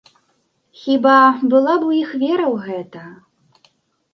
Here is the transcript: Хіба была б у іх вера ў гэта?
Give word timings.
Хіба 0.83 1.17
была 1.51 1.75
б 1.83 1.91
у 1.91 1.93
іх 2.01 2.09
вера 2.23 2.47
ў 2.55 2.65
гэта? 2.67 3.05